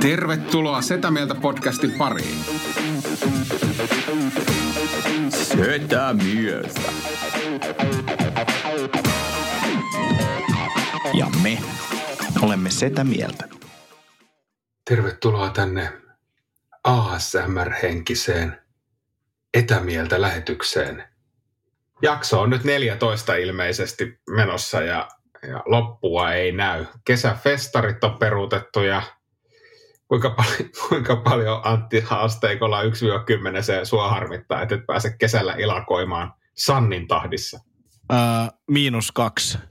[0.00, 2.38] Tervetuloa Setä Mieltä podcastin pariin.
[5.30, 6.80] Setä mieltä.
[11.14, 11.58] Ja me
[12.42, 13.48] olemme Setä mieltä.
[14.84, 15.92] Tervetuloa tänne
[16.84, 18.62] ASMR-henkiseen
[19.54, 21.11] etämieltä lähetykseen.
[22.02, 25.08] Jakso on nyt 14 ilmeisesti menossa ja,
[25.48, 26.86] ja loppua ei näy.
[27.04, 29.02] Kesäfestarit on peruutettu ja
[30.08, 32.86] kuinka, paljon, kuinka paljon Antti asteikolla 1-10
[33.62, 37.60] se sua harmittaa, että et pääse kesällä ilakoimaan Sannin tahdissa?
[38.12, 39.58] Uh, miinus kaksi.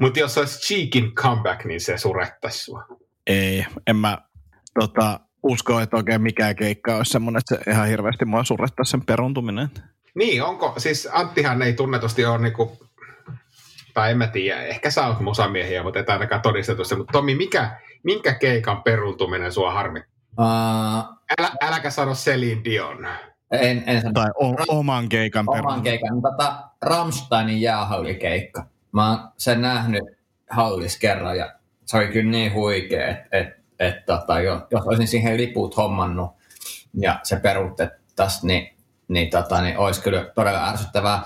[0.00, 2.84] Mutta jos olisi Cheekin comeback, niin se surettaisi sua.
[3.26, 4.18] Ei, en mä
[4.80, 9.06] tota, usko, että oikein mikään keikka olisi semmoinen, että se ihan hirveästi mua surettaisi sen
[9.06, 9.68] peruntuminen.
[10.14, 12.78] Niin, onko, siis Anttihan ei tunnetusti ole niinku
[13.94, 16.96] tai en mä tiedä, ehkä sä oot musamiehiä, mutta et ainakaan todistetusti.
[16.96, 17.70] Mutta Tomi, mikä,
[18.02, 20.00] minkä keikan peruntuminen sua harmi?
[20.38, 20.46] Uh,
[21.38, 23.06] Älä, äläkä sano Celine Dion.
[23.50, 24.12] En, en sano.
[24.12, 25.82] Tai o- oman keikan Oman peruntuminen.
[26.00, 26.22] keikan.
[26.22, 28.66] Tota, Rammsteinin jäähallikeikka.
[28.92, 30.02] Mä oon sen nähnyt
[30.50, 31.52] hallis kerran ja
[31.84, 36.30] se oli kyllä niin huikea, että et, et, tota, jos olisin siihen liput hommannut
[36.94, 38.76] ja se peruutettaisiin, niin,
[39.08, 41.22] niin, tota, niin olisi kyllä todella ärsyttävää.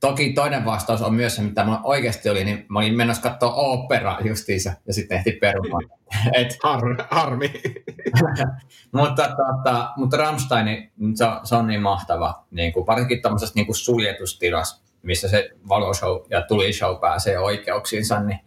[0.00, 3.54] Toki toinen vastaus on myös se, mitä mä oikeasti oli, niin mä olin menossa katsoa
[3.54, 5.84] opera justiinsa ja sitten ehti perumaan.
[6.38, 6.80] Et, Har,
[7.10, 7.52] harmi.
[8.92, 14.82] mutta, tota, mutta Rammstein, se, se, on niin mahtava, niin kuin, varsinkin tämmöisessä niin suljetustilassa,
[15.02, 18.38] missä se valoshow ja tulishow pääsee oikeuksiinsa, niin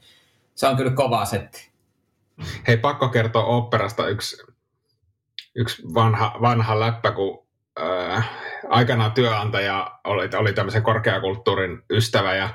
[0.55, 1.74] se on kyllä kova setti.
[2.67, 4.43] Hei, pakko kertoa operasta yksi,
[5.55, 7.47] yksi vanha, vanha läppä, kun
[7.81, 8.29] äh,
[8.69, 12.49] aikanaan työnantaja oli, oli tämmöisen korkeakulttuurin ystävä ja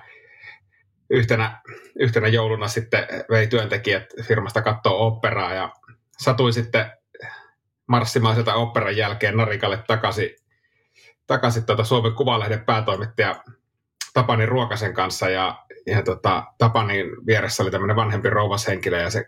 [1.10, 1.60] yhtenä,
[1.98, 5.72] yhtenä jouluna sitten vei työntekijät firmasta katsoa operaa ja
[6.18, 6.92] satui sitten
[7.86, 10.30] marssimaan sieltä operan jälkeen narikalle takaisin,
[11.26, 13.44] takaisin tuota Suomen Kuvalehden päätoimittaja
[14.14, 19.26] Tapani Ruokasen kanssa ja, ja tota, Tapanin vieressä oli tämmöinen vanhempi rouvashenkilö ja se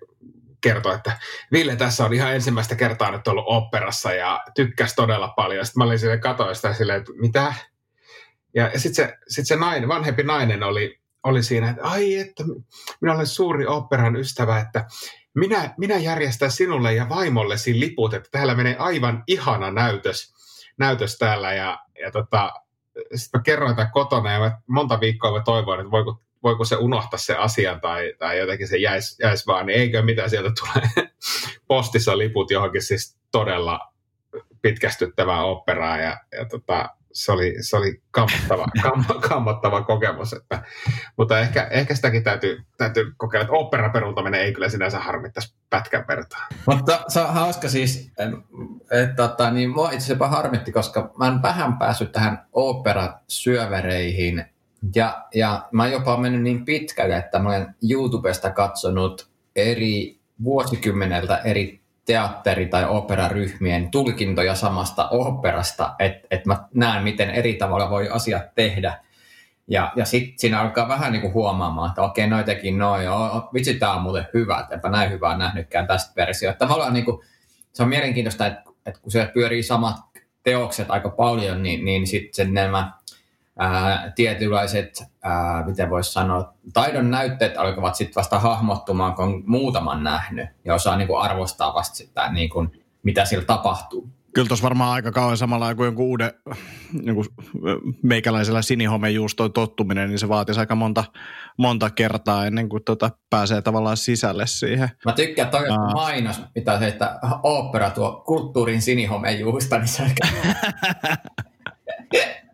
[0.62, 1.18] kertoi, että
[1.52, 5.66] Ville tässä on ihan ensimmäistä kertaa nyt ollut operassa ja tykkäsi todella paljon.
[5.66, 7.54] Sitten mä olin sille katoin sitä silleen, että mitä?
[8.54, 12.44] Ja, ja sitten se, sit se nainen, vanhempi nainen oli, oli siinä, että ai, että
[13.00, 14.84] minä olen suuri operan ystävä, että
[15.34, 20.34] minä, minä järjestän sinulle ja vaimollesi liput, että täällä menee aivan ihana näytös,
[20.78, 21.52] näytös täällä.
[21.52, 22.52] Ja, ja tota,
[23.14, 26.76] sitten mä kerroin tämän kotona ja mä monta viikkoa mä toivoin, että voiko voiko se
[26.76, 31.06] unohtaa se asia tai, tai jotenkin se jäisi jäis vaan, niin eikö mitään sieltä tule
[31.68, 33.92] postissa liput johonkin siis todella
[34.62, 40.32] pitkästyttävää operaa ja, ja tota, se oli, se oli kammottava, kam, kammottava kokemus.
[40.32, 40.62] Että,
[41.16, 46.46] mutta ehkä, ehkä sitäkin täytyy, täytyy kokeilla, että operaperuntaminen ei kyllä sinänsä harmittaisi pätkän vertaa.
[46.66, 48.12] Mutta se on hauska siis,
[48.90, 54.44] että tota, niin mua itse asiassa harmitti, koska mä en vähän päässyt tähän operasyövereihin
[54.94, 61.36] ja, ja mä oon jopa mennyt niin pitkälle, että mä olen YouTubesta katsonut eri vuosikymmeneltä
[61.36, 68.08] eri teatteri- tai operaryhmien tulkintoja samasta operasta, että et mä näen, miten eri tavalla voi
[68.08, 68.98] asiat tehdä.
[69.68, 73.06] Ja, ja sitten siinä alkaa vähän niin kuin huomaamaan, että okei, noi teki noin,
[73.54, 76.66] vitsi, tämä on muuten hyvä, että enpä näin hyvää nähnytkään tästä versiosta.
[76.66, 77.20] Tavallaan niin kuin,
[77.72, 79.96] se on mielenkiintoista, että, että kun siellä pyörii samat
[80.42, 82.92] teokset aika paljon, niin, niin sitten nämä
[83.62, 90.04] ää, tietynlaiset, ää, miten voisi sanoa, taidon näytteet alkavat sitten vasta hahmottumaan, kun on muutaman
[90.04, 94.08] nähnyt ja osaa niin kuin arvostaa vasta sitä, niin kuin, mitä siellä tapahtuu.
[94.34, 96.32] Kyllä tuossa varmaan aika kauan samalla kuin jonkun uuden
[97.02, 97.26] niin kuin
[98.02, 101.04] meikäläisellä sinihomejuustoon tottuminen, niin se vaatisi aika monta,
[101.56, 104.88] monta kertaa ennen kuin tota pääsee tavallaan sisälle siihen.
[105.04, 105.94] Mä tykkään toi uh.
[105.94, 110.02] mainos, mitä se, että opera tuo kulttuurin sinihomejuusta, niin se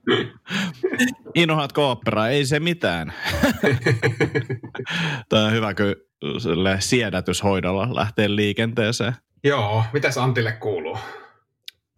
[1.34, 2.28] Inhoatko opera?
[2.28, 3.12] Ei se mitään.
[5.28, 9.14] Tämä on hyvä kyllä siedätyshoidolla lähteä liikenteeseen.
[9.44, 10.98] Joo, mitäs Antille kuuluu?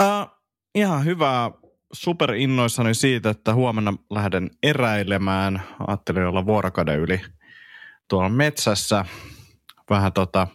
[0.03, 0.31] Uh,
[0.75, 1.51] ihan hyvää.
[1.93, 5.63] Super innoissani siitä, että huomenna lähden eräilemään.
[5.87, 7.21] Ajattelin olla vuorokauden yli
[8.09, 9.05] tuolla metsässä.
[9.91, 10.47] Vähän tota,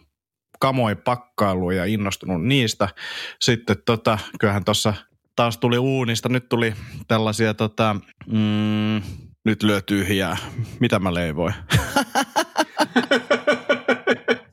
[0.60, 2.88] kamoi pakkailu ja innostunut niistä.
[3.40, 4.94] Sitten tota, kyllähän tuossa
[5.36, 6.28] taas tuli uunista.
[6.28, 6.74] Nyt tuli
[7.08, 7.96] tällaisia, tota,
[8.26, 9.02] mm,
[9.44, 10.36] nyt lyö tyhjää.
[10.80, 11.54] Mitä mä leivoin?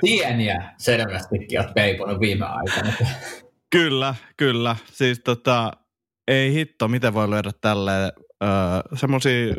[0.01, 2.93] Pieniä selvästikin olet peipunut viime aikana.
[3.75, 4.75] kyllä, kyllä.
[4.85, 5.71] Siis tota,
[6.27, 8.49] ei hitto, miten voi lyödä tälle öö,
[8.95, 9.55] semmoisia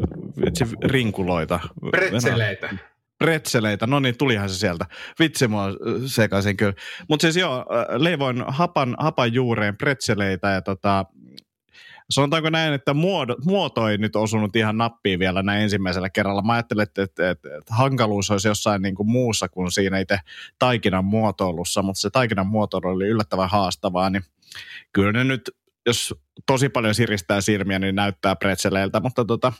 [0.85, 1.61] rinkuloita.
[1.91, 2.94] Pretzeleitä.
[3.19, 4.87] Pretzeleitä, no niin, tulihan se sieltä.
[5.19, 5.66] Vitsi, mua
[6.06, 6.75] sekaisin kyllä.
[7.08, 7.66] Mutta siis joo,
[7.99, 11.05] leivoin hapan, hapan juureen pretzeleitä ja tota,
[12.11, 16.43] sanotaanko näin, että muodo, muoto ei nyt osunut ihan nappiin vielä näin ensimmäisellä kerralla.
[16.43, 20.19] Mä ajattelin, että, että, että, että hankaluus olisi jossain niin kuin muussa kuin siinä itse
[20.58, 24.22] taikinan muotoilussa, mutta se taikinan muotoilu oli yllättävän haastavaa, niin
[24.93, 25.50] kyllä ne nyt
[25.86, 26.14] jos
[26.46, 29.52] tosi paljon siristää silmiä, niin näyttää pretzeleiltä, mutta tota,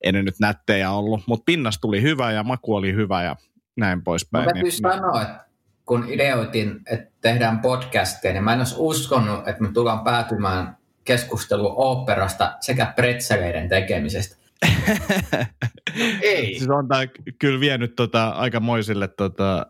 [0.00, 1.20] ei ne nyt nättejä ollut.
[1.26, 3.36] Mutta pinnas tuli hyvä ja maku oli hyvä ja
[3.76, 4.44] näin poispäin.
[4.44, 5.44] Mä täytyy niin, sanoa, että
[5.86, 11.74] kun ideoitin, että tehdään podcastia, niin mä en olisi uskonut, että me tullaan päätymään keskustelu
[11.76, 14.39] oopperasta sekä pretzeleiden tekemisestä.
[16.22, 16.54] Ei.
[16.58, 17.06] Siis on tämä
[17.38, 19.62] kyllä vienyt tota aikamoisille tota, ö,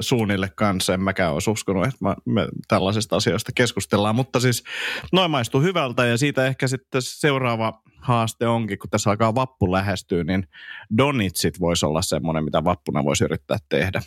[0.00, 0.94] suunnille kanssa.
[0.94, 4.14] En mäkään olisi uskonut, että mä, me tällaisista asioista keskustellaan.
[4.14, 4.64] Mutta siis
[5.12, 10.24] noin maistuu hyvältä ja siitä ehkä sitten seuraava haaste onkin, kun tässä alkaa vappu lähestyä,
[10.24, 10.48] niin
[10.98, 14.02] donitsit voisi olla semmoinen, mitä vappuna voisi yrittää tehdä.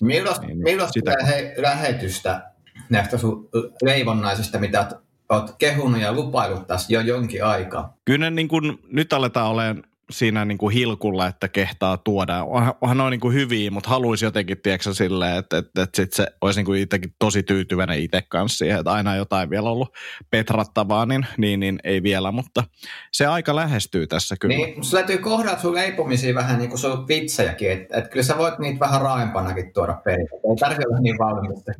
[0.00, 1.26] Millaista, niin, millaista sitä...
[1.26, 2.50] hei, lähetystä
[2.90, 3.48] näistä sun
[3.82, 4.88] leivonnaisista, mitä
[5.28, 7.96] olet kehunut ja lupailut tässä jo jonkin aikaa.
[8.04, 12.44] Kyllä ne niin kuin, nyt aletaan olemaan siinä niin kuin hilkulla, että kehtaa tuoda.
[12.80, 16.26] Onhan on niin kuin hyviä, mutta haluaisi jotenkin, tiedätkö, silleen, että, että, että sit se
[16.40, 19.94] olisi niin kuin itsekin tosi tyytyväinen itse kanssa siihen, että aina jotain vielä ollut
[20.30, 22.64] petrattavaa, niin, niin, niin ei vielä, mutta
[23.12, 24.56] se aika lähestyy tässä kyllä.
[24.56, 28.38] Niin, sun täytyy kohdata sun leipomisia vähän niin kuin sun vitsejäkin, että, että kyllä sä
[28.38, 30.40] voit niitä vähän raaempanakin tuoda peilille.
[30.50, 31.72] Ei tarvitse olla niin valmista.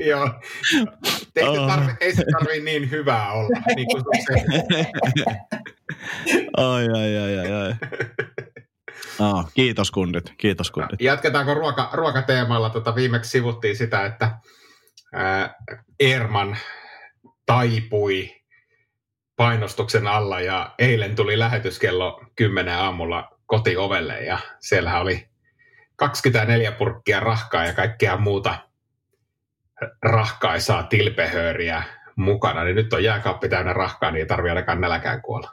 [0.00, 0.30] Joo.
[1.36, 1.68] Ei, oh.
[1.68, 3.62] tarvi, ei se tarvitse niin hyvää olla.
[3.76, 4.46] Niin kuin se.
[6.56, 7.74] ai, ai, ai, ai, ai.
[9.18, 11.00] Oh, kiitos kundit, kiitos kundit.
[11.00, 12.70] Jatketaanko ruoka, ruokateemalla?
[12.70, 14.38] Tota, viimeksi sivuttiin sitä, että
[15.12, 15.54] ää,
[16.00, 16.56] Erman
[17.46, 18.38] taipui
[19.36, 25.28] painostuksen alla ja eilen tuli lähetys kello 10 aamulla kotiovelle ja siellä oli
[25.96, 28.67] 24 purkkia rahkaa ja kaikkea muuta
[30.02, 31.82] rahkaisaa tilpehööriä
[32.16, 35.50] mukana, niin nyt on jääkaappi täynnä rahkaa, niin ei tarvitse ainakaan nälkään kuolla.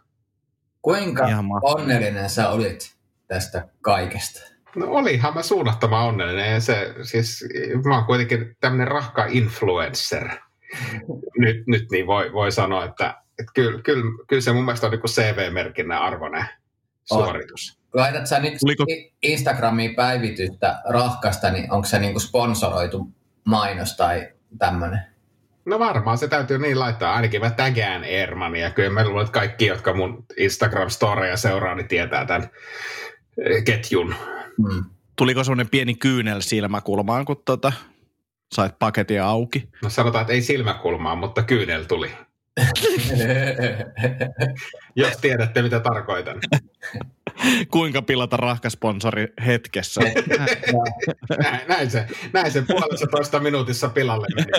[0.81, 1.27] Kuinka
[1.62, 2.95] onnellinen sä olit
[3.27, 4.56] tästä kaikesta?
[4.75, 6.54] No olihan mä suunnattoman onnellinen.
[6.54, 7.45] Ja se, siis,
[7.86, 10.30] mä oon kuitenkin tämmöinen rahka influencer.
[11.38, 14.92] nyt, nyt niin voi, voi sanoa, että, että kyllä, kyllä, kyllä se mun mielestä on
[14.92, 16.45] niin CV-merkinnän arvoinen
[17.04, 17.80] suoritus.
[17.94, 18.86] Laitat sä nyt Oliko...
[19.22, 23.14] Instagramiin päivitystä rahkasta, niin onko se niin sponsoroitu
[23.45, 25.00] mainos tai tämmöinen?
[25.65, 27.15] No varmaan se täytyy niin laittaa.
[27.15, 28.71] Ainakin mä tägään Ermania.
[28.71, 32.50] Kyllä mä luulen, että kaikki, jotka mun Instagram-storeja seuraa, niin tietää tämän
[33.38, 34.15] eh, ketjun.
[34.57, 34.86] Hmm.
[35.15, 37.71] Tuliko semmoinen pieni kyynel silmäkulmaan, kun tota,
[38.56, 39.69] sait paketia auki?
[39.83, 42.12] No sanotaan, että ei silmäkulmaan, mutta kyynel tuli.
[44.95, 46.39] Jos tiedätte, mitä tarkoitan.
[47.71, 50.01] Kuinka pilata rahkasponsori hetkessä.
[51.43, 54.51] näin, näin, se, näin se puolessa toista minuutissa pilalle meni.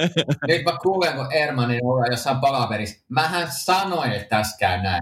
[0.48, 3.04] Nyt mä kuulen, kun Ermanin on jossain palaverissa.
[3.08, 5.00] Mähän sanoin, että tässä käy näin.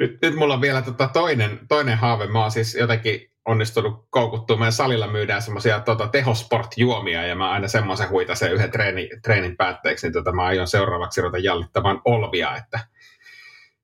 [0.00, 2.26] nyt, nyt mulla on vielä tota toinen, toinen haave.
[2.26, 4.56] Mä oon siis jotenkin onnistunut koukuttua.
[4.56, 10.06] Meidän salilla myydään semmoisia tota, tehosport-juomia ja mä aina semmoisen huitasen yhden treeni, treenin päätteeksi,
[10.06, 12.80] niin tota, mä aion seuraavaksi ruveta jallittamaan olvia, että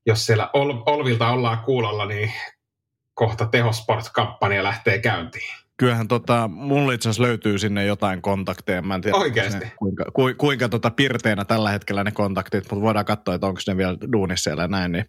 [0.06, 2.32] jos siellä Ol, Olvilta ollaan kuulolla, niin
[3.14, 5.54] kohta tehosport-kampanja lähtee käyntiin.
[5.76, 8.82] Kyllähän tota, mulla itse asiassa löytyy sinne jotain kontakteja.
[8.82, 9.64] Mä en tiedä, Oikeasti?
[9.64, 13.60] Ne, kuinka, ku, kuinka tota pirteinä tällä hetkellä ne kontaktit, mutta voidaan katsoa, että onko
[13.66, 14.92] ne vielä duunissa siellä ja näin.
[14.92, 15.04] Niin,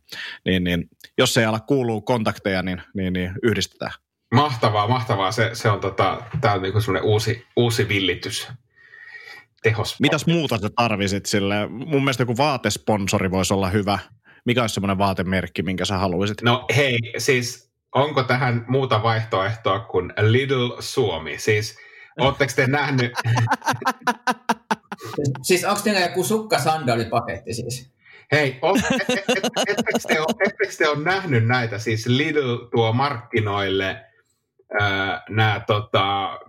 [0.46, 3.92] niin, niin, jos ei ala kuuluu kontakteja, niin, niin, niin yhdistetään.
[4.34, 5.32] Mahtavaa, mahtavaa.
[5.32, 8.48] Se, se on tota, tää on niinku semmoinen uusi, uusi villitys.
[9.64, 10.00] Tehos.
[10.00, 11.68] Mitäs muuta sä tarvisit sille?
[11.68, 14.00] Mun mielestä joku vaatesponsori voisi olla hyvä.
[14.46, 16.42] Mikä olisi semmoinen vaatemerkki, minkä sä haluaisit?
[16.42, 21.38] No hei, siis onko tähän muuta vaihtoehtoa kuin Little Suomi?
[21.38, 21.78] Siis
[22.20, 23.12] ootteko te nähnyt...
[25.48, 27.94] siis onko teillä joku sukkasandaalipaketti siis?
[28.32, 28.60] Hei,
[28.92, 31.80] ettekö te, et, te ole nähnyt näitä?
[31.80, 34.06] Siis Lidl tuo markkinoille
[35.30, 36.40] nämä tota,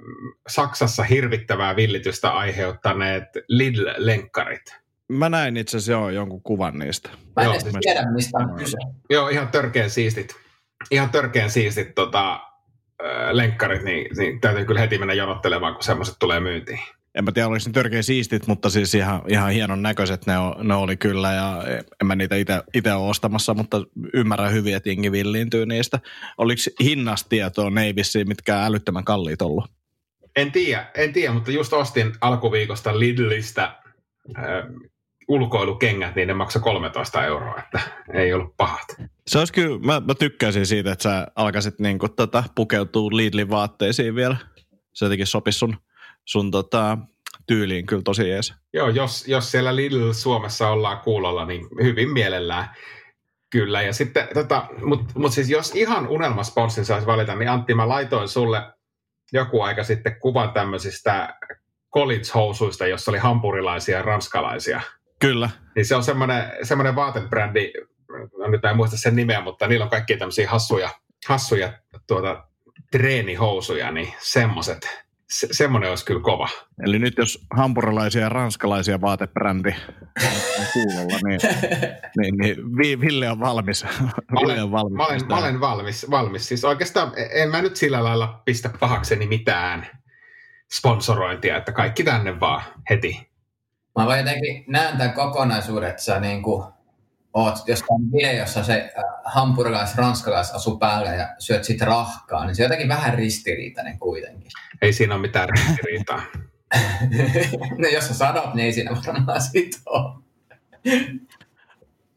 [0.49, 4.84] Saksassa hirvittävää villitystä aiheuttaneet Lidl-lenkkarit.
[5.09, 7.11] Mä näin itse asiassa joo, jonkun kuvan niistä.
[7.37, 8.77] Mä en edes tiedä, mistä on kyse.
[9.11, 10.37] Joo, ihan törkeän siistit.
[10.91, 12.41] Ihan törkeän siistit tota,
[13.31, 16.81] lenkkarit, niin, niin täytyy kyllä heti mennä jonottelemaan, kun semmoiset tulee myyntiin
[17.15, 20.33] en mä tiedä oliko ne törkeä siistit, mutta siis ihan, ihan hienon näköiset ne,
[20.63, 21.65] ne oli kyllä ja
[22.01, 22.37] en mä niitä
[22.75, 23.83] itse ole ostamassa, mutta
[24.15, 26.01] ymmärrän hyvin, että jengi villiintyy niistä.
[26.39, 29.71] Oliko hinnasta tietoa Neivissiin, mitkä älyttömän kalliit ollut?
[30.37, 33.73] En tiedä, en tiedä, mutta just ostin alkuviikosta Lidlistä
[35.28, 37.81] ulkoilukengät, niin ne maksoi 13 euroa, että
[38.14, 38.87] ei ollut pahat.
[39.26, 43.50] Se olisi kyllä, mä, mä tykkäisin siitä, että sä alkaisit niin kuin, tota, pukeutua Lidlin
[43.50, 44.37] vaatteisiin vielä.
[44.93, 45.76] Se jotenkin sopisi sun,
[46.25, 46.99] sun tota,
[47.47, 48.54] tyyliin kyllä tosi jees.
[48.73, 52.69] Joo, jos, jos siellä Lidl Suomessa ollaan kuulolla, niin hyvin mielellään.
[53.50, 57.88] Kyllä, ja sitten, tota, mutta mut siis jos ihan unelmasponssin saisi valita, niin Antti, mä
[57.88, 58.62] laitoin sulle
[59.33, 61.35] joku aika sitten kuvan tämmöisistä
[61.95, 64.81] college-housuista, jossa oli hampurilaisia ja ranskalaisia.
[65.25, 65.50] Kyllä.
[65.76, 67.73] Niin se on semmoinen, semmoinen vaatebrändi,
[68.38, 70.90] no nyt en muista sen nimeä, mutta niillä on kaikki tämmöisiä hassuja,
[71.28, 71.73] hassuja
[72.07, 72.45] tuota,
[72.90, 75.04] treenihousuja, niin semmoiset.
[75.31, 76.49] Se, semmoinen olisi kyllä kova.
[76.87, 79.75] Eli nyt jos hampurilaisia ja ranskalaisia vaatebrändi
[80.59, 81.40] on kuulolla, niin,
[82.16, 83.85] niin, niin Ville on valmis.
[83.85, 86.49] Mä olen, on valmis, mä olen, mä olen valmis, valmis.
[86.49, 89.87] Siis oikeastaan en mä nyt sillä lailla pistä pahakseni mitään
[90.73, 93.34] sponsorointia, että kaikki tänne vaan heti.
[93.99, 96.65] Mä vaan jotenkin näen tämän kokonaisuuden, että sä niin kuin
[97.35, 102.63] oot jostain videossa se äh, hampurilais ranskalais asuu päällä ja syöt sit rahkaa, niin se
[102.63, 104.51] on jotenkin vähän ristiriitainen kuitenkin.
[104.83, 106.23] Ei siinä ole mitään ristiriitaa.
[107.79, 110.23] no jos sä sanot, niin ei siinä varmaan sit ole.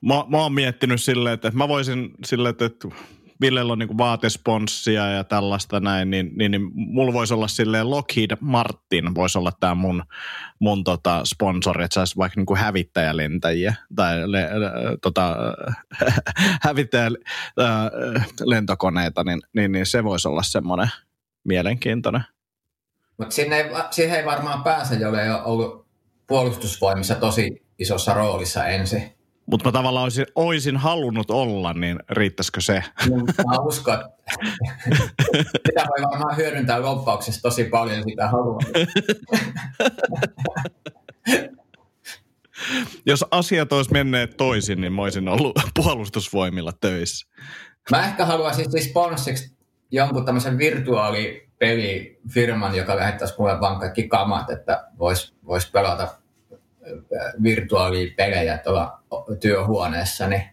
[0.01, 2.87] Mä, mä oon miettinyt silleen, että mä voisin silleen, että
[3.41, 8.37] Villellä on niin vaatesponssia ja tällaista näin, niin, niin, niin mulla voisi olla silleen Lockheed
[8.39, 10.03] Martin voisi olla tämä mun,
[10.59, 14.49] mun tota sponsori, että saisi vaikka niin hävittäjälentäjiä tai le,
[15.01, 15.37] tota,
[16.65, 20.89] hävittäjälentokoneita, niin, niin, niin se voisi olla semmoinen
[21.43, 22.23] mielenkiintoinen.
[23.17, 23.35] Mutta
[23.91, 25.87] siihen ei varmaan pääse, jolle on ollut
[26.27, 29.16] puolustusvoimissa tosi isossa roolissa ensin.
[29.49, 32.83] Mutta mä tavallaan olisin, olisin halunnut olla, niin riittäisikö se?
[33.47, 33.97] Mä uskon,
[35.67, 38.59] sitä voi varmaan hyödyntää loppauksessa tosi paljon sitä haluaa.
[43.05, 47.27] Jos asiat olisi menneet toisin, niin mä olisin ollut puolustusvoimilla töissä.
[47.91, 49.57] Mä ehkä haluaisin siis sponssiksi
[49.91, 56.07] jonkun tämmöisen virtuaalipelifirman, joka lähettäisi mulle vaan kaikki kamat, että voisi vois pelata
[57.43, 58.99] virtuaalipelejä tuolla
[59.39, 60.43] työhuoneessa, niin,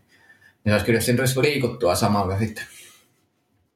[0.65, 2.65] niin olisi kyllä siinä tulisi liikuttua samalla sitten.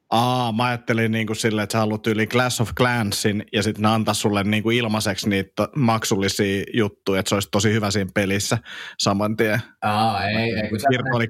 [0.09, 3.81] Aa, mä ajattelin niin kuin silleen, että sä haluat yli Clash of Clansin ja sitten
[3.81, 8.09] ne antaa sulle niin kuin ilmaiseksi niitä maksullisia juttuja, että se olisi tosi hyvä siinä
[8.13, 8.57] pelissä
[8.99, 9.61] saman tien.
[9.81, 10.69] Aa, ei, ei.
[10.69, 10.79] Kun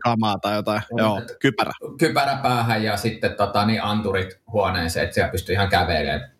[0.03, 0.81] kamaa tai jotain.
[0.91, 1.71] No, Joo, kypärä.
[1.97, 6.31] Kypärä päähän ja sitten tota, niin anturit huoneeseen, että siellä pystyy ihan kävelemään.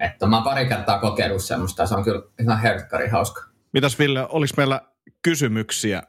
[0.00, 3.53] Että mä oon pari kertaa kokeillut semmoista, se on kyllä ihan herkkari hauska.
[3.74, 4.80] Mitäs Ville, oliko meillä
[5.22, 6.02] kysymyksiä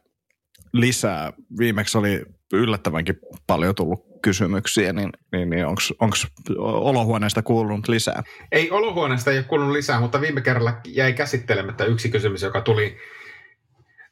[0.73, 1.33] lisää?
[1.59, 6.15] Viimeksi oli yllättävänkin paljon tullut kysymyksiä, niin, niin, niin onko
[6.59, 8.23] olohuoneesta kuulunut lisää?
[8.51, 12.97] Ei olohuoneesta ei ole kuulunut lisää, mutta viime kerralla jäi käsittelemättä yksi kysymys, joka tuli,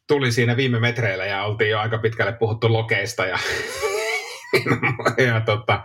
[0.07, 3.39] tuli siinä viime metreillä ja oltiin jo aika pitkälle puhuttu lokeista ja,
[5.27, 5.83] ja tota,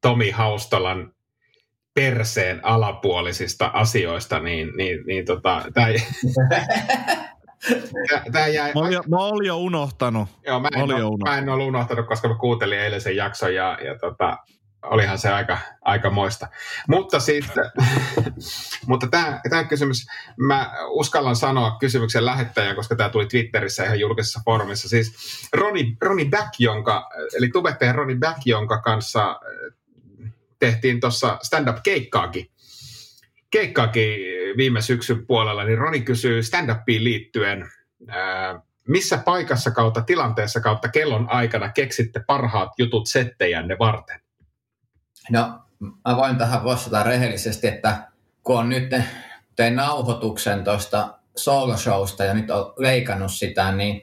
[0.00, 1.12] Tomi Haustolan
[1.98, 5.86] perseen alapuolisista asioista, niin, niin, niin tota, tämä
[8.32, 8.72] Tämä jäi...
[8.74, 10.28] Mä olin, jo, mä olin jo unohtanut.
[10.46, 11.34] Joo, mä en, olin ole, jo unohtanut.
[11.34, 14.38] mä en ole unohtanut, koska mä kuuntelin eilen sen jakson ja, ja tota,
[14.82, 16.48] olihan se aika, aika moista.
[16.88, 17.64] Mutta sitten,
[18.88, 24.40] mutta tämä, tämä kysymys, mä uskallan sanoa kysymyksen lähettäjän, koska tämä tuli Twitterissä ihan julkisessa
[24.44, 24.88] foorumissa.
[24.88, 25.12] Siis
[25.56, 29.40] Roni, Roni Back, jonka, eli tubettajan Roni Back, jonka kanssa
[30.58, 32.50] tehtiin tuossa stand-up-keikkaakin,
[33.50, 34.18] keikkaakin
[34.56, 37.70] viime syksyn puolella, niin Roni kysyy stand-upiin liittyen,
[38.08, 44.20] ää, missä paikassa kautta tilanteessa kautta kellon aikana keksitte parhaat jutut settejänne varten?
[45.30, 48.08] No, mä voin tähän vastata rehellisesti, että
[48.42, 48.94] kun on nyt
[49.56, 54.02] tein nauhoituksen tuosta solo-showsta ja nyt on leikannut sitä, niin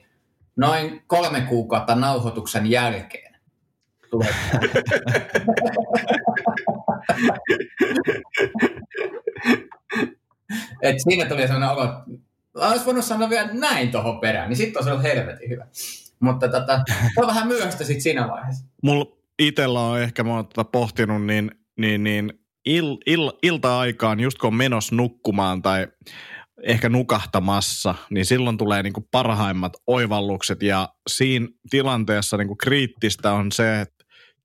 [0.55, 3.35] noin kolme kuukautta nauhoituksen jälkeen
[4.09, 4.35] tulee.
[10.81, 12.03] Et siinä tuli sellainen olo, että
[12.55, 15.67] olisi voinut sanoa vielä näin tuohon perään, niin sitten olisi ollut helvetin hyvä.
[16.19, 18.65] Mutta tota, se on vähän myöhäistä sitten siinä vaiheessa.
[18.83, 22.33] Mulla itsellä on ehkä, mä oon tota pohtinut, niin, niin, niin
[22.65, 25.87] il, il, ilta-aikaan, just kun on menossa nukkumaan tai
[26.63, 33.33] ehkä nukahtamassa, niin silloin tulee niin kuin parhaimmat oivallukset ja siinä tilanteessa niin kuin kriittistä
[33.33, 33.85] on se,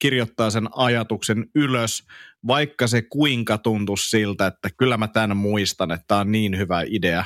[0.00, 2.06] kirjoittaa sen ajatuksen ylös,
[2.46, 6.82] vaikka se kuinka tuntuu siltä, että kyllä mä tämän muistan, että tämä on niin hyvä
[6.86, 7.24] idea,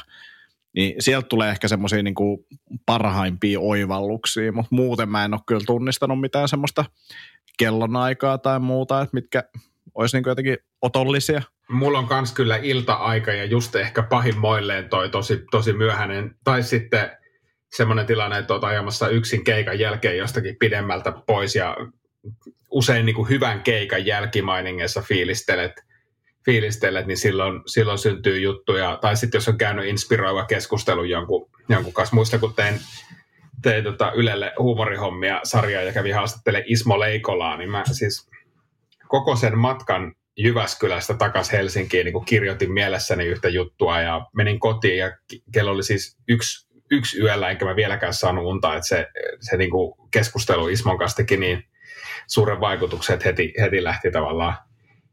[0.75, 2.14] niin sieltä tulee ehkä semmoisia niin
[2.87, 6.85] parhaimpia oivalluksia, mutta muuten mä en ole kyllä tunnistanut mitään semmoista
[7.59, 9.45] kellonaikaa tai muuta, että mitkä
[9.95, 11.43] olisi niin jotenkin otollisia.
[11.69, 17.11] Mulla on kans kyllä ilta-aika ja just ehkä pahimmoilleen toi tosi, tosi myöhäinen, tai sitten
[17.76, 21.76] semmoinen tilanne, että olet ajamassa yksin keikan jälkeen jostakin pidemmältä pois ja
[22.71, 25.73] usein niin kuin hyvän keikan jälkimainingeissa fiilistelet,
[26.45, 28.99] fiilistelet niin silloin, silloin syntyy juttuja.
[29.00, 32.14] Tai sitten jos on käynyt inspiroiva keskustelu jonkun, jonkun kanssa.
[32.16, 32.81] Muista kun tein,
[33.62, 38.31] tein tota Ylelle huumorihommia sarjaa ja kävin haastattelemaan Ismo Leikolaa, niin mä siis
[39.09, 45.19] koko sen matkan Jyväskylästä takaisin Helsinkiin niin kirjoitin mielessäni yhtä juttua ja menin kotiin ja
[45.52, 49.07] kello oli siis yksi, yksi yöllä, enkä mä vieläkään saanut unta, että se,
[49.40, 51.64] se niin kuin keskustelu Ismon kanssa teki niin
[52.26, 54.54] suuren vaikutuksen, että heti, heti lähti tavallaan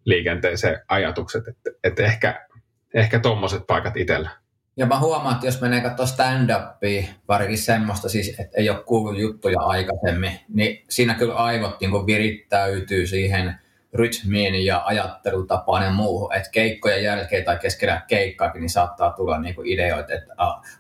[0.06, 2.48] liikenteeseen ajatukset, että, että ehkä,
[2.94, 4.30] ehkä tuommoiset paikat itsellä.
[4.78, 9.20] Ja mä huomaan, että jos menee katsoa stand-upia, varsinkin semmoista, siis, että ei ole kuullut
[9.20, 13.56] juttuja aikaisemmin, niin siinä kyllä aivot niin virittäytyy siihen
[13.94, 16.36] rytmiin ja ajattelutapaan ja muuhun.
[16.36, 20.34] Että keikkojen jälkeen tai keskellä keikkaakin niin saattaa tulla niin kuin ideoita, että,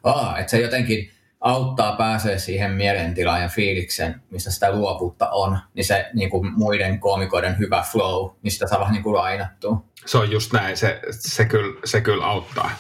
[0.03, 1.11] ah, että se jotenkin
[1.41, 7.00] auttaa pääsee siihen mielentilaan ja fiiliksen, mistä sitä luovuutta on, niin se niin kuin muiden
[7.00, 9.83] koomikoiden hyvä flow, niin sitä saa vähän niin kuin lainattua.
[10.05, 12.71] Se on just näin, se, se, kyllä, se kyllä auttaa.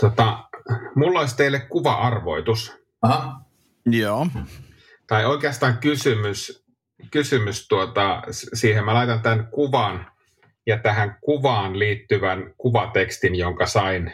[0.00, 0.44] Tota,
[0.94, 2.76] mulla olisi teille kuva-arvoitus.
[3.02, 3.40] Aha.
[3.86, 4.26] Joo.
[5.06, 6.64] Tai oikeastaan kysymys,
[7.10, 8.84] kysymys tuota, siihen.
[8.84, 10.06] Mä laitan tämän kuvan
[10.66, 14.12] ja tähän kuvaan liittyvän kuvatekstin, jonka sain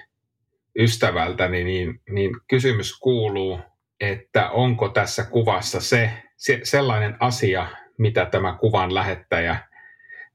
[0.78, 3.60] ystävältäni, niin, niin kysymys kuuluu,
[4.00, 7.68] että onko tässä kuvassa se, se sellainen asia,
[7.98, 9.56] mitä tämä kuvan lähettäjä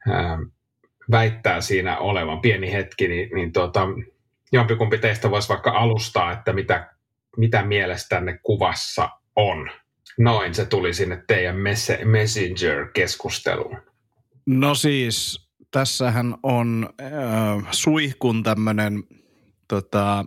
[0.09, 0.39] ää,
[1.11, 2.41] väittää siinä olevan.
[2.41, 3.87] Pieni hetki, niin, niin tuota,
[4.51, 6.93] jompikumpi teistä voisi vaikka alustaa, että mitä,
[7.37, 9.71] mitä mielestänne kuvassa on.
[10.17, 11.55] Noin, se tuli sinne teidän
[12.05, 13.77] Messenger-keskusteluun.
[14.45, 19.03] No siis, tässähän on äh, suihkun tämmöinen
[19.67, 20.25] tota,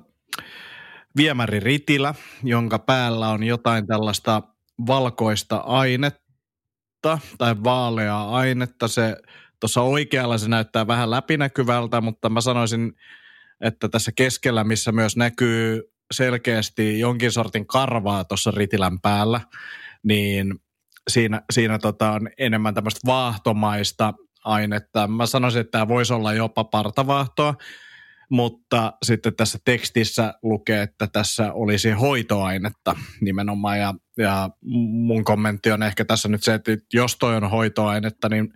[1.16, 4.42] viemäritilä, jonka päällä on jotain tällaista
[4.86, 8.88] valkoista ainetta tai vaaleaa ainetta.
[8.88, 9.16] Se
[9.60, 12.92] tuossa oikealla se näyttää vähän läpinäkyvältä, mutta mä sanoisin,
[13.60, 19.40] että tässä keskellä, missä myös näkyy selkeästi jonkin sortin karvaa tuossa ritilän päällä,
[20.02, 20.54] niin
[21.10, 25.06] siinä, siinä tota on enemmän tämmöistä vaahtomaista ainetta.
[25.08, 27.54] Mä sanoisin, että tämä voisi olla jopa partavaahtoa,
[28.30, 34.50] mutta sitten tässä tekstissä lukee, että tässä olisi hoitoainetta nimenomaan ja, ja
[34.89, 38.52] mun kommentti on ehkä tässä nyt se, että jos toi on hoitoainetta, niin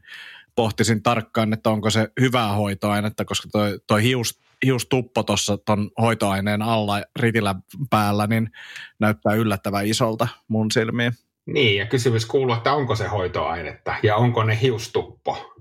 [0.55, 6.63] pohtisin tarkkaan, että onko se hyvää hoitoainetta, koska toi, toi hius, hiustuppo tuossa ton hoitoaineen
[6.63, 8.51] alla ritilän päällä, niin
[8.99, 11.13] näyttää yllättävän isolta mun silmiin.
[11.47, 15.55] Niin, ja kysymys kuuluu, että onko se hoitoainetta ja onko ne hiustuppo?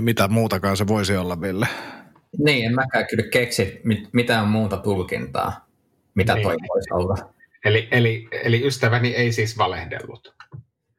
[0.00, 1.68] Mitä muutakaan se voisi olla, Ville?
[2.38, 3.80] Niin, en mäkään kyllä keksi
[4.12, 5.66] mitään muuta tulkintaa,
[6.14, 6.42] mitä niin.
[6.42, 7.34] toi voisi olla.
[7.64, 10.34] Eli, eli, eli ystäväni ei siis valehdellut.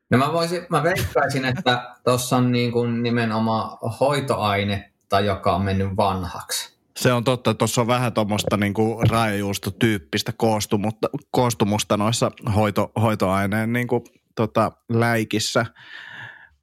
[0.10, 5.98] No mä, voisin, mä veikkaisin, että tuossa on niin kuin nimenomaan hoitoainetta, joka on mennyt
[5.98, 6.74] vanhaksi.
[6.98, 8.74] Se on totta, että tuossa on vähän tuommoista niin
[9.10, 14.04] rajajuustotyyppistä koostumusta, koostumusta noissa hoito, hoitoaineen niin kuin,
[14.36, 15.66] tota, läikissä.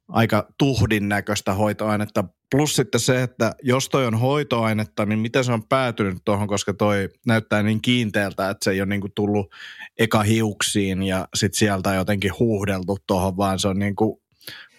[0.09, 5.51] Aika tuhdin näköistä hoitoainetta Plus sitten se, että jos toi on hoitoainetta, niin miten se
[5.51, 9.51] on päätynyt tuohon, koska toi näyttää niin kiinteältä, että se ei ole niinku tullut
[9.99, 14.21] eka hiuksiin ja sitten sieltä jotenkin huuhdeltu tuohon, vaan se on niinku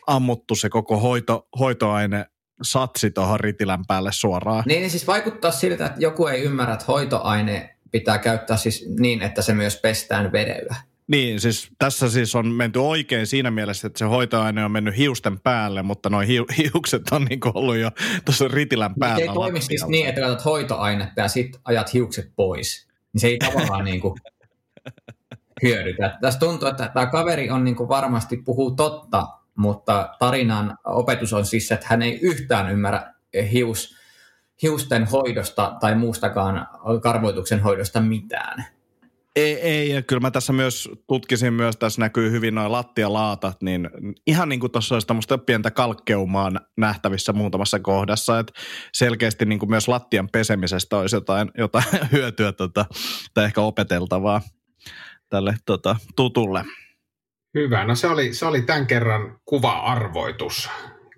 [0.07, 2.27] ammuttu se koko hoito, hoitoaine
[2.63, 4.65] satsi tuohon ritilän päälle suoraan.
[4.67, 9.23] Niin, niin siis vaikuttaa siltä, että joku ei ymmärrä, että hoitoaine pitää käyttää siis niin,
[9.23, 10.77] että se myös pestään vedellä.
[11.11, 15.41] Niin, siis tässä siis on menty oikein siinä mielessä, että se hoitoaine on mennyt hiusten
[15.41, 17.91] päälle, mutta nuo hiu, hiukset on niin ollut jo
[18.25, 19.17] tuossa ritilän päällä.
[19.17, 22.89] Se ei toimi siis niin, että katsot hoitoainetta ja sitten ajat hiukset pois.
[23.13, 24.15] Niin se ei tavallaan niin kuin
[25.63, 26.19] hyödytä.
[26.21, 31.47] Tässä tuntuu, että tämä kaveri on niin kuin varmasti puhuu totta, mutta tarinan opetus on
[31.47, 33.15] siis, että hän ei yhtään ymmärrä
[33.53, 33.97] hius,
[34.63, 36.67] hiusten hoidosta tai muustakaan
[37.03, 38.65] karvoituksen hoidosta mitään.
[39.37, 43.91] Ei, ei, ja kyllä mä tässä myös tutkisin myös, tässä näkyy hyvin noin lattialaatat, niin
[44.27, 48.53] ihan niin kuin tuossa olisi tämmöistä pientä kalkkeumaa nähtävissä muutamassa kohdassa, että
[48.93, 52.85] selkeästi niin kuin myös lattian pesemisestä olisi jotain, jotain hyötyä tota,
[53.35, 54.41] tai ehkä opeteltavaa
[55.29, 56.65] tälle tota, tutulle.
[57.55, 60.71] Hyvä, no se oli, se oli tämän kerran kuva-arvoitus.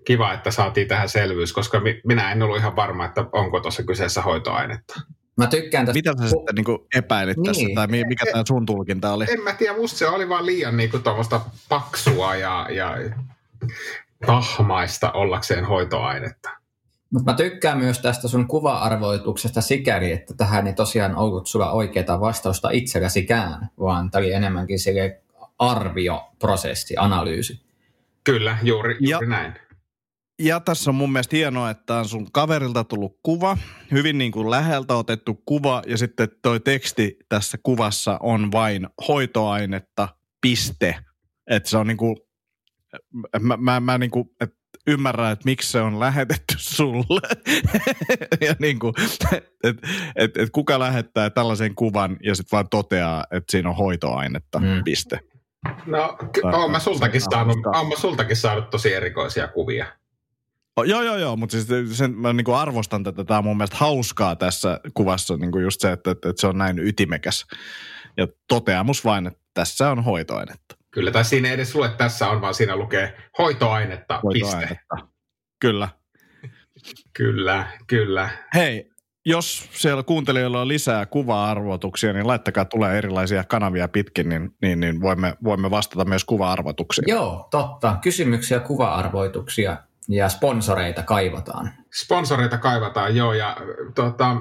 [0.04, 4.22] Kiva, että saatiin tähän selvyys, koska minä en ollut ihan varma, että onko tuossa kyseessä
[4.22, 4.94] hoitoainetta.
[5.36, 5.98] Mä tykkään tästä.
[5.98, 7.46] Mitä sä sitten niin epäilit niin.
[7.46, 9.26] tässä, tai mikä tämä sun tulkinta oli?
[9.28, 11.02] En mä tiedä, musta se oli vaan liian niin kuin,
[11.68, 12.96] paksua ja, ja
[14.26, 16.50] tahmaista ollakseen hoitoainetta.
[17.10, 22.20] Mutta mä tykkään myös tästä sun kuva-arvoituksesta sikäli, että tähän ei tosiaan ollut sulla oikeaa
[22.20, 25.20] vastausta itselläsikään, vaan tämä oli enemmänkin sille
[25.58, 27.62] arvioprosessi, analyysi.
[28.24, 29.54] Kyllä, juuri, Ja- juuri näin.
[30.42, 33.58] Ja tässä on mun mielestä hienoa, että on sun kaverilta tullut kuva,
[33.90, 40.08] hyvin niin kuin läheltä otettu kuva ja sitten toi teksti tässä kuvassa on vain hoitoainetta,
[40.40, 40.96] piste.
[41.50, 42.16] Että se on niin kuin,
[43.40, 44.54] mä, mä, mä niin kuin, et
[44.86, 47.28] ymmärrän, että miksi se on lähetetty sulle.
[48.46, 48.94] ja niin kuin,
[49.64, 49.78] et,
[50.16, 54.84] et, et kuka lähettää tällaisen kuvan ja sitten vaan toteaa, että siinä on hoitoainetta, Mm.
[54.84, 55.20] piste.
[55.86, 56.18] No,
[56.52, 59.86] oon mä sultakin saanut, oon mä sultakin saanut tosi erikoisia kuvia.
[60.76, 63.24] Oh, joo, joo, joo, mutta siis sen, mä niin kuin arvostan tätä.
[63.24, 66.46] Tämä on mun mielestä hauskaa tässä kuvassa niin kuin just se, että, että, että se
[66.46, 67.46] on näin ytimekäs.
[68.16, 70.76] Ja toteamus vain, että tässä on hoitoainetta.
[70.90, 74.46] Kyllä, tai siinä ei edes lue tässä on, vaan siinä lukee hoitoainetta, piste.
[74.46, 74.96] hoitoainetta.
[75.60, 75.88] Kyllä.
[77.12, 78.30] Kyllä, kyllä.
[78.54, 78.90] Hei,
[79.26, 85.00] jos siellä kuuntelijoilla on lisää kuva-arvotuksia, niin laittakaa tulee erilaisia kanavia pitkin, niin, niin, niin
[85.00, 87.04] voimme, voimme vastata myös kuva-arvotuksiin.
[87.08, 87.96] Joo, totta.
[88.02, 89.76] Kysymyksiä, kuva-arvoituksia
[90.08, 91.72] ja sponsoreita kaivataan.
[92.02, 93.56] Sponsoreita kaivataan, joo, ja
[93.94, 94.36] tota,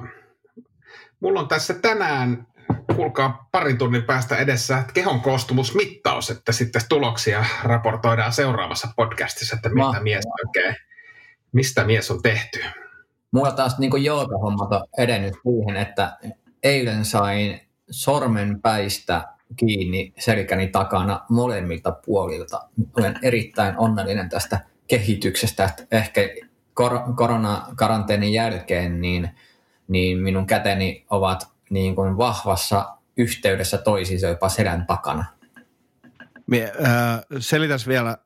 [1.19, 2.47] mulla on tässä tänään,
[2.95, 9.79] kuulkaa parin tunnin päästä edessä kehon koostumusmittaus, että sitten tuloksia raportoidaan seuraavassa podcastissa, että mitä
[9.79, 10.03] Mahtavaa.
[10.03, 10.75] mies oikein,
[11.51, 12.63] mistä mies on tehty.
[13.31, 16.17] Mulla taas niin joogahommat on edennyt siihen, että
[16.63, 22.61] eilen sain sormenpäistä kiinni selkäni takana molemmilta puolilta.
[22.97, 24.59] Olen erittäin onnellinen tästä
[24.91, 26.21] kehityksestä, että ehkä
[26.73, 29.29] kor- koronakaranteenin jälkeen niin,
[29.87, 35.25] niin minun käteni ovat niin kuin vahvassa yhteydessä toisiinsa jopa selän takana.
[36.47, 38.17] Mie, äh, selitäs vielä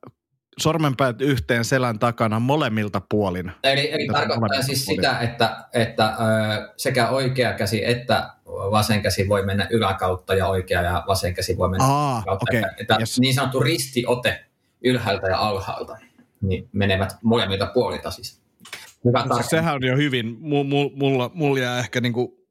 [0.58, 3.52] sormenpäät yhteen selän takana molemmilta puolin.
[3.64, 5.04] Eli, eli Tätä tarkoittaa siis puolin.
[5.04, 10.82] sitä, että, että ö, sekä oikea käsi että vasen käsi voi mennä yläkautta ja oikea
[10.82, 12.46] ja vasen käsi voi mennä Aa, kautta.
[12.50, 12.60] okei.
[12.60, 13.20] Että, että yes.
[13.20, 14.46] Niin sanottu ristiote
[14.84, 15.98] ylhäältä ja alhaalta
[16.42, 18.42] niin menevät molemmilta puolilta siis.
[19.06, 19.50] Hyvä Siis tarkka.
[19.50, 20.38] sehän on jo hyvin.
[20.40, 22.46] Mulla, mulla, mulla jää ehkä niinku,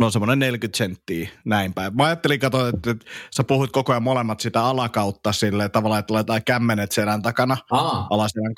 [0.00, 1.96] no semmoinen 40 senttiä näin päin.
[1.96, 3.04] Mä ajattelin, kato, että, että
[3.36, 8.06] sä puhut koko ajan molemmat sitä alakautta silleen tavallaan, että laitetaan kämmenet selän takana Aa,
[8.10, 8.54] alaselän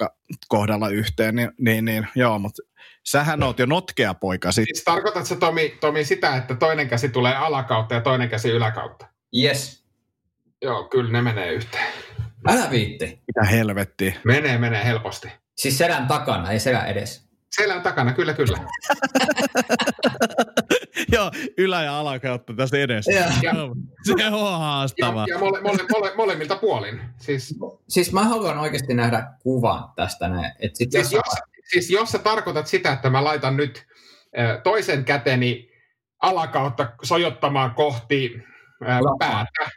[0.49, 2.63] kohdalla yhteen, niin, niin, niin joo, mutta
[3.07, 4.65] sähän oot jo notkea poika sit.
[4.65, 9.07] Siis tarkoitatko se Tomi, Tomi sitä, että toinen käsi tulee alakautta ja toinen käsi yläkautta?
[9.43, 9.87] yes.
[10.63, 11.87] Joo, kyllä ne menee yhteen.
[12.49, 13.07] Älä viitti.
[13.27, 14.15] Mitä helvettiä.
[14.25, 15.29] Menee, menee helposti.
[15.57, 17.27] Siis selän takana, ei selän edes.
[17.57, 18.57] Selän takana, kyllä, kyllä.
[21.13, 23.13] joo, ylä- ja alakautta tässä edessä.
[23.13, 23.25] Ja.
[23.43, 23.53] Ja-
[24.05, 25.25] Se on Ja, haastava.
[25.29, 27.01] ja mole, mole, mole, molemmilta puolin.
[27.17, 27.55] Siis,
[27.89, 30.53] Siis mä haluan oikeasti nähdä kuvan tästä näin.
[30.59, 31.25] Et sit siis, jos,
[31.71, 33.87] siis jos sä tarkoitat sitä, että mä laitan nyt
[34.63, 35.71] toisen käteni
[36.23, 38.39] alakautta sojottamaan kohti
[38.81, 39.17] Lapaa.
[39.19, 39.71] päätä.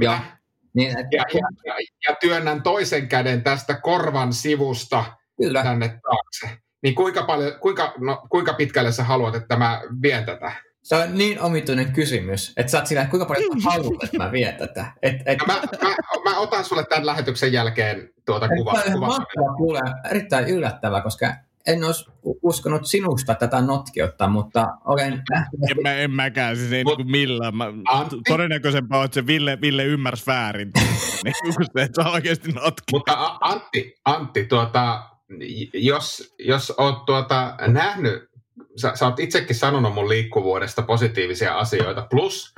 [0.00, 0.39] ja, Mitä?
[0.74, 1.74] Niin, et, Ja, ja, ja,
[2.08, 5.04] ja työnnän toisen käden tästä korvan sivusta
[5.42, 5.62] kyllä.
[5.62, 6.58] tänne taakse.
[6.82, 10.52] Niin kuinka, paljon, kuinka, no, kuinka pitkälle sä haluat, että mä vien tätä?
[10.82, 14.16] Se on niin omituinen kysymys, että sä oot sillä, että kuinka paljon sä haluat, että
[14.16, 14.92] mä vien tätä.
[15.02, 15.94] Et, et, No mä, mä,
[16.30, 19.80] mä, otan sulle tämän lähetyksen jälkeen tuota kuva, Tämä on ihan kuva,
[20.10, 21.34] erittäin yllättävää, koska
[21.72, 22.10] en olisi
[22.42, 27.10] uskonut sinusta tätä notkiutta, mutta olen nähnyt, En, mä, en mäkään, siis ei Mut- niinku
[27.10, 27.56] millään.
[27.56, 28.16] Mä, Antti?
[28.28, 30.70] todennäköisempää on, että se Ville, Ville ymmärsi väärin.
[31.24, 32.82] niin kuin se, että se on oikeasti notki.
[32.92, 35.02] Mutta Antti, Antti tuota,
[35.74, 38.30] jos, jos oot tuota, nähnyt,
[38.76, 42.54] sä, sä oot itsekin sanonut mun liikkuvuudesta positiivisia asioita, plus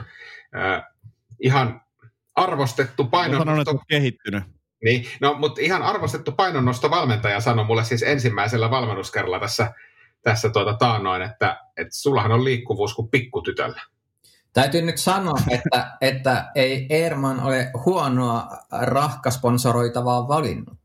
[0.57, 0.83] äh,
[1.41, 1.81] ihan
[2.35, 4.45] arvostettu Mä sanon, että on kehittynyt.
[4.85, 9.75] Niin, no, mutta ihan arvostettu painonnostovalmentaja sanoi mulle siis ensimmäisellä valmennuskerralla tässä,
[10.23, 13.83] tässä tuota taannoin, että, että sullahan on liikkuvuus kuin pikkutytöllä.
[14.53, 18.49] täytyy nyt sanoa, että, että ei Eerman ole huonoa
[18.83, 20.79] rahkasponsoroitavaa valinnut.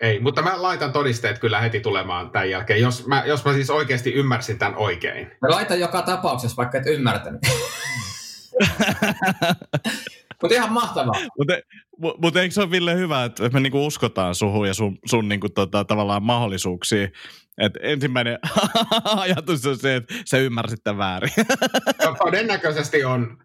[0.00, 3.70] Ei, mutta mä laitan todisteet kyllä heti tulemaan tämän jälkeen, jos mä, jos mä siis
[3.70, 5.26] oikeasti ymmärsin tämän oikein.
[5.26, 7.40] Mä laitan joka tapauksessa, vaikka et ymmärtänyt.
[10.42, 11.20] Mutta ihan mahtavaa.
[11.38, 11.54] Mutta
[12.22, 15.48] mut eikö se ole Ville hyvä, että me niinku uskotaan suhun ja sun, sun niinku
[15.48, 17.12] tota, tavallaan mahdollisuuksiin?
[17.58, 18.38] Et ensimmäinen
[19.16, 21.30] ajatus on se, että sä ymmärsit tämän väärin.
[22.04, 23.38] No, todennäköisesti on,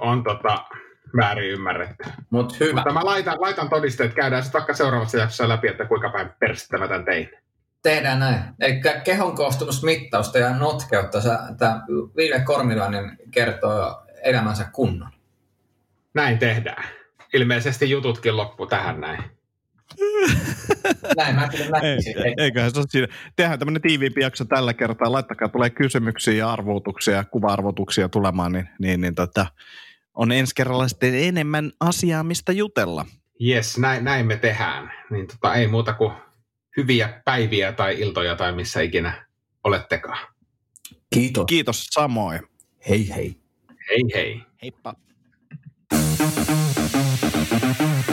[0.00, 0.64] on tota,
[1.16, 2.04] väärin ymmärretty.
[2.30, 2.74] Mutta hyvä.
[2.74, 6.78] Mutta mä laitan, laitan todisteet, käydään sitten vaikka seuraavassa jaksossa läpi, että kuinka päin persistä
[6.78, 7.30] mä tämän tein.
[7.82, 8.40] Tehdään näin.
[8.60, 11.18] Eli kehon koostumusmittausta ja notkeutta.
[11.58, 11.82] Tämä
[12.16, 15.10] Ville Kormilainen kertoo elämänsä kunnon.
[16.16, 16.84] Näin tehdään.
[17.34, 19.24] Ilmeisesti jututkin loppu tähän näin.
[21.16, 22.18] Näin mä kyllä Ei, näkisin.
[22.18, 23.08] Ei, eiköhän se ole siinä.
[23.36, 25.12] Tehdään tämmöinen tiiviimpi jakso tällä kertaa.
[25.12, 29.46] Laittakaa tulee kysymyksiä ja arvotuksia ja kuva-arvotuksia tulemaan, niin, niin, niin tota,
[30.14, 33.06] on ensi kerralla sitten enemmän asiaa, mistä jutella.
[33.46, 34.92] Yes, näin, näin me tehdään.
[35.10, 36.12] Niin tota, ei muuta kuin
[36.76, 39.26] hyviä päiviä tai iltoja tai missä ikinä
[39.64, 40.28] olettekaan.
[41.14, 41.44] Kiitos.
[41.46, 42.40] Kiitos samoin.
[42.88, 43.36] Hei hei.
[43.90, 44.42] Hei hei.
[44.62, 44.94] Heippa.
[45.88, 48.05] どんどんどんどんどんどんどんどんどんどんどん。